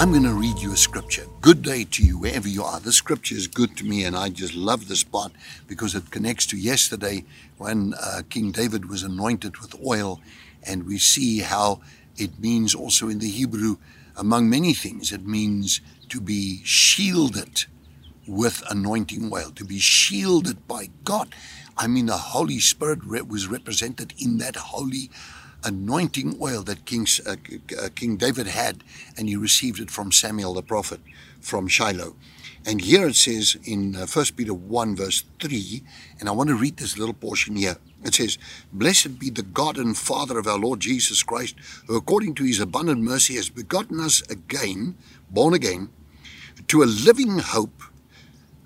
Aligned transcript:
I'm 0.00 0.12
going 0.12 0.22
to 0.22 0.32
read 0.32 0.60
you 0.60 0.72
a 0.72 0.78
scripture. 0.78 1.26
Good 1.42 1.60
day 1.60 1.84
to 1.84 2.02
you, 2.02 2.16
wherever 2.16 2.48
you 2.48 2.64
are. 2.64 2.80
This 2.80 2.96
scripture 2.96 3.34
is 3.34 3.46
good 3.46 3.76
to 3.76 3.84
me, 3.84 4.04
and 4.04 4.16
I 4.16 4.30
just 4.30 4.54
love 4.54 4.88
this 4.88 5.04
part 5.04 5.30
because 5.66 5.94
it 5.94 6.10
connects 6.10 6.46
to 6.46 6.56
yesterday 6.56 7.26
when 7.58 7.92
uh, 8.00 8.22
King 8.30 8.50
David 8.50 8.88
was 8.88 9.02
anointed 9.02 9.58
with 9.58 9.78
oil, 9.86 10.18
and 10.62 10.86
we 10.86 10.96
see 10.96 11.40
how 11.40 11.82
it 12.16 12.40
means 12.40 12.74
also 12.74 13.10
in 13.10 13.18
the 13.18 13.28
Hebrew, 13.28 13.76
among 14.16 14.48
many 14.48 14.72
things, 14.72 15.12
it 15.12 15.26
means 15.26 15.82
to 16.08 16.18
be 16.18 16.62
shielded 16.64 17.66
with 18.26 18.62
anointing 18.70 19.30
oil, 19.30 19.50
to 19.50 19.66
be 19.66 19.78
shielded 19.78 20.66
by 20.66 20.88
God. 21.04 21.34
I 21.76 21.88
mean, 21.88 22.06
the 22.06 22.16
Holy 22.16 22.58
Spirit 22.58 23.06
was 23.06 23.48
represented 23.48 24.14
in 24.18 24.38
that 24.38 24.56
holy 24.56 25.10
anointing 25.64 26.38
oil 26.40 26.62
that 26.62 26.84
King, 26.84 27.06
uh, 27.26 27.36
uh, 27.80 27.88
King 27.94 28.16
David 28.16 28.46
had, 28.46 28.82
and 29.16 29.28
he 29.28 29.36
received 29.36 29.80
it 29.80 29.90
from 29.90 30.12
Samuel 30.12 30.54
the 30.54 30.62
prophet 30.62 31.00
from 31.40 31.68
Shiloh. 31.68 32.16
And 32.66 32.80
here 32.80 33.08
it 33.08 33.16
says 33.16 33.56
in 33.64 33.96
uh, 33.96 34.06
1 34.06 34.26
Peter 34.36 34.52
1, 34.52 34.96
verse 34.96 35.24
3, 35.40 35.82
and 36.18 36.28
I 36.28 36.32
want 36.32 36.50
to 36.50 36.54
read 36.54 36.76
this 36.76 36.98
little 36.98 37.14
portion 37.14 37.56
here. 37.56 37.76
It 38.04 38.14
says, 38.14 38.38
Blessed 38.72 39.18
be 39.18 39.30
the 39.30 39.42
God 39.42 39.76
and 39.76 39.96
Father 39.96 40.38
of 40.38 40.46
our 40.46 40.58
Lord 40.58 40.80
Jesus 40.80 41.22
Christ, 41.22 41.56
who 41.86 41.96
according 41.96 42.34
to 42.36 42.44
his 42.44 42.60
abundant 42.60 43.00
mercy 43.00 43.36
has 43.36 43.48
begotten 43.48 44.00
us 44.00 44.22
again, 44.30 44.96
born 45.30 45.54
again, 45.54 45.88
to 46.68 46.82
a 46.82 46.84
living 46.84 47.38
hope 47.38 47.82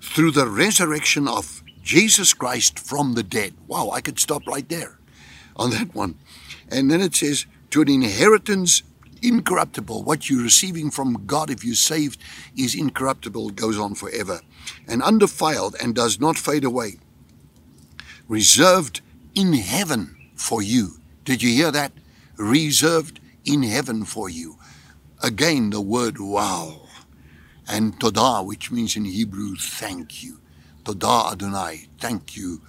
through 0.01 0.31
the 0.31 0.47
resurrection 0.47 1.27
of 1.27 1.63
Jesus 1.83 2.33
Christ 2.33 2.79
from 2.79 3.13
the 3.13 3.23
dead. 3.23 3.53
Wow, 3.67 3.91
I 3.91 4.01
could 4.01 4.19
stop 4.19 4.45
right 4.47 4.67
there 4.67 4.97
on 5.55 5.69
that 5.71 5.93
one. 5.95 6.15
And 6.69 6.89
then 6.89 7.01
it 7.01 7.15
says, 7.15 7.45
to 7.71 7.81
an 7.81 7.89
inheritance 7.89 8.83
incorruptible. 9.21 10.03
What 10.03 10.29
you're 10.29 10.43
receiving 10.43 10.91
from 10.91 11.25
God, 11.25 11.49
if 11.49 11.63
you're 11.63 11.75
saved, 11.75 12.21
is 12.57 12.75
incorruptible, 12.75 13.51
goes 13.51 13.77
on 13.77 13.95
forever, 13.95 14.41
and 14.87 15.01
undefiled 15.01 15.75
and 15.81 15.95
does 15.95 16.19
not 16.19 16.37
fade 16.37 16.63
away. 16.63 16.99
Reserved 18.27 19.01
in 19.33 19.53
heaven 19.53 20.15
for 20.35 20.61
you. 20.61 20.99
Did 21.23 21.43
you 21.43 21.49
hear 21.49 21.71
that? 21.71 21.91
Reserved 22.37 23.19
in 23.43 23.63
heaven 23.63 24.05
for 24.05 24.29
you. 24.29 24.57
Again, 25.21 25.69
the 25.69 25.81
word 25.81 26.19
wow. 26.19 26.81
And 27.67 27.99
todah, 27.99 28.45
which 28.45 28.71
means 28.71 28.95
in 28.95 29.05
Hebrew, 29.05 29.55
thank 29.55 30.23
you. 30.23 30.39
Todah 30.83 31.31
Adonai, 31.33 31.87
thank 31.99 32.37
you, 32.37 32.61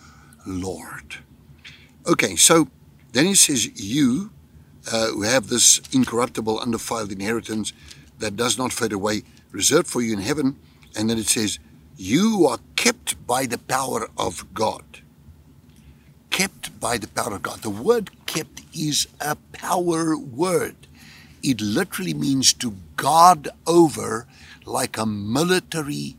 Lord. 0.46 1.16
Okay, 2.06 2.36
so 2.36 2.68
then 3.16 3.26
he 3.26 3.34
says, 3.34 3.66
You 3.80 4.30
uh, 4.92 5.08
who 5.08 5.22
have 5.22 5.48
this 5.48 5.80
incorruptible, 5.92 6.58
undefiled 6.60 7.12
inheritance 7.12 7.72
that 8.18 8.36
does 8.36 8.58
not 8.58 8.72
fade 8.72 8.92
away, 8.92 9.22
reserved 9.52 9.86
for 9.86 10.02
you 10.02 10.12
in 10.12 10.20
heaven. 10.20 10.56
And 10.96 11.08
then 11.08 11.18
it 11.18 11.26
says, 11.26 11.58
You 11.96 12.46
are 12.48 12.58
kept 12.76 13.26
by 13.26 13.46
the 13.46 13.58
power 13.58 14.08
of 14.16 14.52
God. 14.54 14.84
Kept 16.30 16.78
by 16.78 16.98
the 16.98 17.08
power 17.08 17.34
of 17.34 17.42
God. 17.42 17.62
The 17.62 17.70
word 17.70 18.10
kept 18.26 18.62
is 18.74 19.08
a 19.20 19.36
power 19.52 20.16
word. 20.16 20.76
It 21.42 21.60
literally 21.60 22.14
means 22.14 22.52
to 22.54 22.74
guard 22.96 23.48
over 23.66 24.26
like 24.64 24.98
a 24.98 25.06
military 25.06 26.16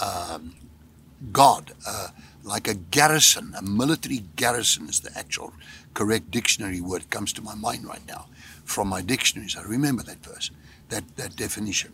um, 0.00 0.54
guard, 1.32 1.72
uh, 1.86 2.08
like 2.42 2.68
a 2.68 2.74
garrison, 2.74 3.54
a 3.56 3.62
military 3.62 4.24
garrison 4.36 4.88
is 4.88 5.00
the 5.00 5.16
actual 5.16 5.52
correct 5.94 6.30
dictionary 6.30 6.80
word 6.80 7.08
comes 7.10 7.32
to 7.34 7.42
my 7.42 7.54
mind 7.54 7.84
right 7.84 8.06
now 8.06 8.26
from 8.64 8.88
my 8.88 9.02
dictionaries. 9.02 9.56
I 9.56 9.62
remember 9.62 10.02
that 10.04 10.24
verse, 10.24 10.50
that, 10.88 11.16
that 11.16 11.36
definition. 11.36 11.92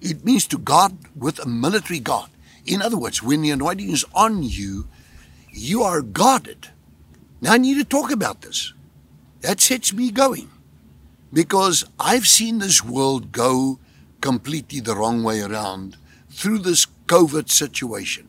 It 0.00 0.24
means 0.24 0.46
to 0.48 0.58
guard 0.58 0.92
with 1.14 1.38
a 1.38 1.48
military 1.48 2.00
guard. 2.00 2.30
In 2.64 2.82
other 2.82 2.96
words, 2.96 3.22
when 3.22 3.42
the 3.42 3.50
anointing 3.50 3.90
is 3.90 4.04
on 4.14 4.42
you, 4.42 4.86
you 5.50 5.82
are 5.82 6.00
guarded. 6.00 6.68
Now 7.40 7.52
I 7.52 7.58
need 7.58 7.78
to 7.78 7.84
talk 7.84 8.10
about 8.10 8.40
this. 8.40 8.72
That 9.40 9.60
sets 9.60 9.92
me 9.92 10.10
going 10.10 10.50
because 11.32 11.84
I've 11.98 12.26
seen 12.26 12.58
this 12.58 12.84
world 12.84 13.32
go 13.32 13.78
completely 14.20 14.80
the 14.80 14.94
wrong 14.94 15.22
way 15.22 15.40
around 15.40 15.96
through 16.30 16.58
this 16.58 16.86
COVID 17.06 17.50
situation. 17.50 18.28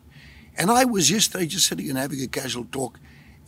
And 0.58 0.70
I 0.70 0.86
was 0.86 1.10
yesterday 1.10 1.48
just 1.48 1.68
sitting 1.68 1.90
and 1.90 1.98
having 1.98 2.22
a 2.22 2.28
casual 2.28 2.66
talk 2.66 3.00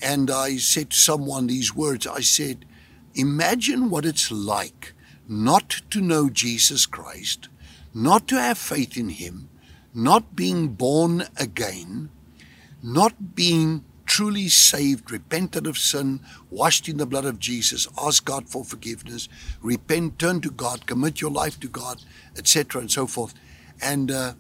and 0.02 0.30
I 0.30 0.58
said 0.58 0.92
to 0.92 0.98
someone 0.98 1.48
these 1.48 1.76
words 1.76 2.08
I 2.08 2.22
said, 2.22 2.66
Imagine 3.14 3.90
what 3.90 4.06
it's 4.06 4.32
like 4.32 4.94
not 5.28 5.82
to 5.92 6.02
know 6.02 6.30
Jesus 6.30 6.86
Christ, 6.86 7.48
not 7.94 8.28
to 8.28 8.40
have 8.40 8.58
faith 8.58 8.98
in 8.98 9.10
Him, 9.10 9.50
not 9.94 10.36
being 10.36 10.70
born 10.70 11.24
again, 11.38 12.10
not 12.84 13.36
being 13.36 13.86
truly 14.06 14.50
saved, 14.50 15.10
repented 15.10 15.66
of 15.66 15.78
sin, 15.78 16.20
washed 16.52 16.88
in 16.88 16.98
the 16.98 17.06
blood 17.06 17.26
of 17.26 17.40
Jesus, 17.40 17.88
ask 17.98 18.24
God 18.24 18.48
for 18.48 18.64
forgiveness, 18.64 19.28
repent, 19.62 20.20
turn 20.20 20.42
to 20.42 20.52
God, 20.52 20.86
commit 20.86 21.22
your 21.22 21.32
life 21.32 21.60
to 21.62 21.68
God, 21.68 22.04
etc., 22.38 22.82
and 22.82 22.92
so 22.92 23.08
forth. 23.08 23.34
And, 23.82 24.12
uh, 24.12 24.34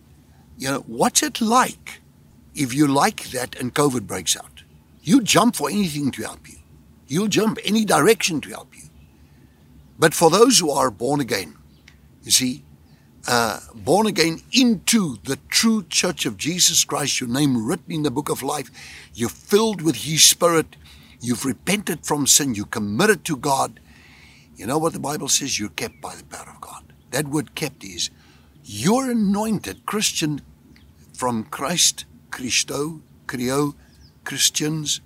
you 0.58 0.70
know, 0.70 0.84
what's 0.86 1.24
it 1.24 1.42
like 1.42 2.02
if 2.56 2.74
you 2.74 2.88
like 2.88 3.26
that 3.32 3.56
and 3.56 3.76
COVID 3.76 4.08
breaks 4.08 4.36
out? 4.36 4.64
You 5.02 5.22
jump 5.22 5.56
for 5.56 5.70
anything 5.70 6.10
to 6.12 6.24
help 6.24 6.50
you. 6.50 6.58
You'll 7.08 7.28
jump 7.28 7.60
any 7.64 7.86
direction 7.86 8.42
to 8.42 8.50
help 8.50 8.76
you. 8.76 8.90
But 10.00 10.14
for 10.14 10.30
those 10.30 10.60
who 10.60 10.72
are 10.72 10.90
born 10.90 11.22
again, 11.22 11.56
you 12.24 12.32
see, 12.32 12.64
uh, 13.28 13.60
born 13.74 14.08
again 14.08 14.42
into 14.52 15.18
the 15.24 15.38
true 15.50 15.84
church 15.90 16.26
of 16.26 16.38
Jesus 16.38 16.84
Christ, 16.84 17.20
your 17.20 17.30
name 17.30 17.66
written 17.66 17.92
in 17.92 18.04
the 18.04 18.12
book 18.12 18.30
of 18.30 18.44
life, 18.44 18.70
you're 19.14 19.30
filled 19.30 19.82
with 19.82 19.96
His 19.98 20.24
Spirit, 20.24 20.76
you've 21.22 21.46
repented 21.46 22.06
from 22.06 22.28
sin, 22.28 22.56
you 22.56 22.66
committed 22.66 23.24
to 23.26 23.36
God. 23.36 23.80
You 24.56 24.66
know 24.68 24.78
what 24.78 24.94
the 24.94 25.00
Bible 25.00 25.28
says? 25.28 25.60
You're 25.60 25.70
kept 25.70 26.02
by 26.02 26.16
the 26.16 26.24
power 26.24 26.50
of 26.54 26.62
God. 26.62 26.94
That 27.12 27.28
word 27.28 27.56
kept 27.56 27.84
is 27.84 28.10
you're 28.64 29.10
anointed 29.12 29.86
Christian 29.86 30.42
from 31.14 31.46
Christ, 31.46 32.06
Christo, 32.35 33.00
chrio, 33.28 33.75
Christians 34.25 35.00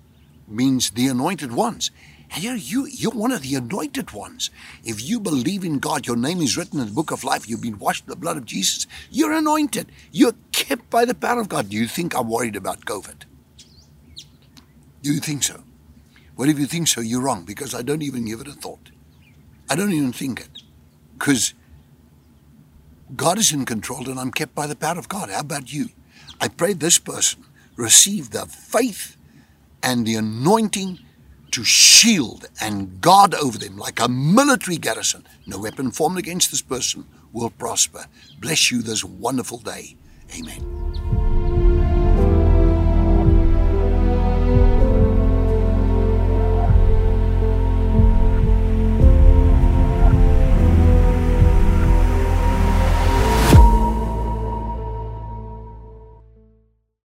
means 0.48 0.90
the 0.90 1.06
anointed 1.06 1.52
ones. 1.52 1.92
And 2.32 2.42
you're, 2.42 2.56
you, 2.56 2.86
you're 2.86 3.12
one 3.12 3.30
of 3.30 3.42
the 3.42 3.54
anointed 3.54 4.10
ones. 4.10 4.50
If 4.82 5.00
you 5.08 5.20
believe 5.20 5.64
in 5.64 5.78
God, 5.78 6.08
your 6.08 6.16
name 6.16 6.40
is 6.40 6.56
written 6.56 6.80
in 6.80 6.86
the 6.86 6.92
book 6.92 7.12
of 7.12 7.22
life, 7.22 7.48
you've 7.48 7.62
been 7.62 7.78
washed 7.78 8.04
in 8.04 8.10
the 8.10 8.16
blood 8.16 8.36
of 8.36 8.46
Jesus, 8.46 8.88
you're 9.12 9.32
anointed. 9.32 9.92
You're 10.10 10.34
kept 10.50 10.90
by 10.90 11.04
the 11.04 11.14
power 11.14 11.40
of 11.40 11.48
God. 11.48 11.68
Do 11.68 11.76
you 11.76 11.86
think 11.86 12.16
I'm 12.16 12.28
worried 12.28 12.56
about 12.56 12.84
COVID? 12.84 13.22
Do 15.02 15.12
you 15.14 15.20
think 15.20 15.44
so? 15.44 15.62
Well, 16.36 16.48
if 16.48 16.58
you 16.58 16.66
think 16.66 16.88
so, 16.88 17.00
you're 17.00 17.22
wrong 17.22 17.44
because 17.44 17.76
I 17.76 17.82
don't 17.82 18.02
even 18.02 18.24
give 18.24 18.40
it 18.40 18.48
a 18.48 18.52
thought. 18.52 18.90
I 19.68 19.76
don't 19.76 19.92
even 19.92 20.12
think 20.12 20.40
it 20.40 20.62
because 21.12 21.54
God 23.14 23.38
is 23.38 23.52
in 23.52 23.64
control 23.66 24.10
and 24.10 24.18
I'm 24.18 24.32
kept 24.32 24.56
by 24.56 24.66
the 24.66 24.74
power 24.74 24.98
of 24.98 25.08
God. 25.08 25.30
How 25.30 25.40
about 25.40 25.72
you? 25.72 25.90
I 26.40 26.48
pray 26.48 26.72
this 26.72 26.98
person 26.98 27.44
receive 27.76 28.30
the 28.30 28.46
faith 28.46 29.16
and 29.82 30.06
the 30.06 30.16
anointing 30.16 30.98
to 31.52 31.64
shield 31.64 32.46
and 32.60 33.00
guard 33.00 33.34
over 33.34 33.58
them 33.58 33.76
like 33.76 34.00
a 34.00 34.08
military 34.08 34.76
garrison. 34.76 35.26
No 35.46 35.58
weapon 35.58 35.90
formed 35.90 36.18
against 36.18 36.50
this 36.50 36.62
person 36.62 37.06
will 37.32 37.50
prosper. 37.50 38.06
Bless 38.38 38.70
you 38.70 38.82
this 38.82 39.04
wonderful 39.04 39.58
day. 39.58 39.96
Amen. 40.38 41.19